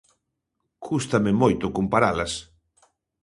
[0.87, 2.33] Cústame moito comparalas.